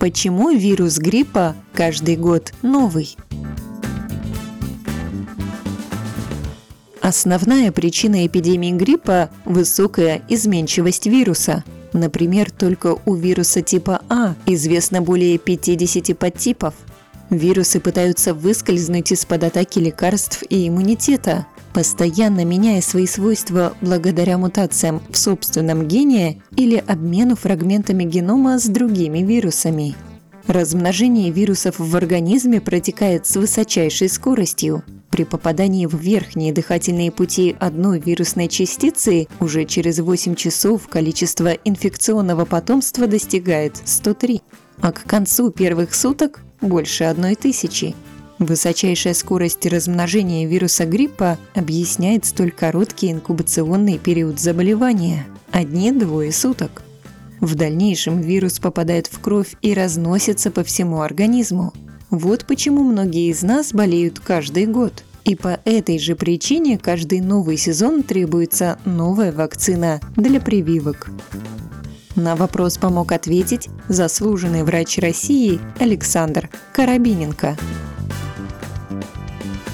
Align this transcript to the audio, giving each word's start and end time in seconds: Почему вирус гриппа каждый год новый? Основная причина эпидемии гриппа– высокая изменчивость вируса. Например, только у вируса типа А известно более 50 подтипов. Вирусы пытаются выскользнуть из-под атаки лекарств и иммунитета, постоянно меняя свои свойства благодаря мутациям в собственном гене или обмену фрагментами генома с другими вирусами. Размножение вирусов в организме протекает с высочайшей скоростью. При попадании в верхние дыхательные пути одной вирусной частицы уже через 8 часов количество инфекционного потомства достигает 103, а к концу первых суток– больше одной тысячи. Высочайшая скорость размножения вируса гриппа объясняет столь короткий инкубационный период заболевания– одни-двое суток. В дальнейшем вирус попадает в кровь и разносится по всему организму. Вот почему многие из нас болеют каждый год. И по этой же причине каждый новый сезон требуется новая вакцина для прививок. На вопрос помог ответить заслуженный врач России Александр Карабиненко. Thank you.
Почему 0.00 0.50
вирус 0.50 0.98
гриппа 0.98 1.56
каждый 1.72 2.16
год 2.16 2.52
новый? 2.62 3.16
Основная 7.00 7.72
причина 7.72 8.24
эпидемии 8.24 8.70
гриппа– 8.70 9.30
высокая 9.44 10.22
изменчивость 10.28 11.06
вируса. 11.06 11.64
Например, 11.92 12.48
только 12.48 12.96
у 13.06 13.14
вируса 13.14 13.60
типа 13.60 14.02
А 14.08 14.36
известно 14.46 15.02
более 15.02 15.36
50 15.36 16.16
подтипов. 16.16 16.74
Вирусы 17.30 17.80
пытаются 17.80 18.34
выскользнуть 18.34 19.10
из-под 19.10 19.42
атаки 19.42 19.80
лекарств 19.80 20.44
и 20.48 20.68
иммунитета, 20.68 21.46
постоянно 21.78 22.44
меняя 22.44 22.80
свои 22.80 23.06
свойства 23.06 23.72
благодаря 23.80 24.36
мутациям 24.36 25.00
в 25.10 25.16
собственном 25.16 25.86
гене 25.86 26.42
или 26.56 26.74
обмену 26.74 27.36
фрагментами 27.36 28.02
генома 28.02 28.58
с 28.58 28.64
другими 28.64 29.20
вирусами. 29.20 29.94
Размножение 30.48 31.30
вирусов 31.30 31.78
в 31.78 31.94
организме 31.94 32.60
протекает 32.60 33.28
с 33.28 33.36
высочайшей 33.36 34.08
скоростью. 34.08 34.82
При 35.10 35.22
попадании 35.22 35.86
в 35.86 35.94
верхние 35.94 36.52
дыхательные 36.52 37.12
пути 37.12 37.54
одной 37.60 38.00
вирусной 38.00 38.48
частицы 38.48 39.28
уже 39.38 39.64
через 39.64 40.00
8 40.00 40.34
часов 40.34 40.88
количество 40.88 41.50
инфекционного 41.52 42.44
потомства 42.44 43.06
достигает 43.06 43.76
103, 43.84 44.42
а 44.80 44.90
к 44.90 45.04
концу 45.04 45.52
первых 45.52 45.94
суток– 45.94 46.40
больше 46.60 47.04
одной 47.04 47.36
тысячи. 47.36 47.94
Высочайшая 48.38 49.14
скорость 49.14 49.66
размножения 49.66 50.46
вируса 50.46 50.84
гриппа 50.84 51.38
объясняет 51.54 52.24
столь 52.24 52.52
короткий 52.52 53.10
инкубационный 53.10 53.98
период 53.98 54.38
заболевания– 54.38 55.26
одни-двое 55.50 56.30
суток. 56.30 56.82
В 57.40 57.56
дальнейшем 57.56 58.20
вирус 58.20 58.60
попадает 58.60 59.08
в 59.08 59.18
кровь 59.18 59.56
и 59.60 59.74
разносится 59.74 60.52
по 60.52 60.62
всему 60.62 61.00
организму. 61.00 61.72
Вот 62.10 62.46
почему 62.46 62.84
многие 62.84 63.30
из 63.30 63.42
нас 63.42 63.72
болеют 63.72 64.20
каждый 64.20 64.66
год. 64.66 65.04
И 65.24 65.34
по 65.34 65.60
этой 65.64 65.98
же 65.98 66.14
причине 66.14 66.78
каждый 66.78 67.20
новый 67.20 67.56
сезон 67.56 68.04
требуется 68.04 68.78
новая 68.84 69.32
вакцина 69.32 70.00
для 70.16 70.40
прививок. 70.40 71.10
На 72.14 72.34
вопрос 72.34 72.78
помог 72.78 73.12
ответить 73.12 73.68
заслуженный 73.88 74.62
врач 74.62 74.98
России 74.98 75.60
Александр 75.78 76.48
Карабиненко. 76.72 77.56
Thank 78.88 79.04
you. 79.44 79.67